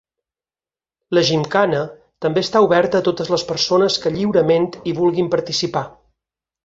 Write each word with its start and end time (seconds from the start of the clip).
La 1.17 1.23
gimcana 1.27 1.81
també 2.25 2.43
està 2.45 2.61
oberta 2.67 3.01
a 3.01 3.05
totes 3.09 3.29
les 3.35 3.43
persones 3.51 3.99
que 4.07 4.13
lliurement 4.17 4.67
hi 4.93 4.99
vulguin 5.03 5.31
participar. 5.37 5.85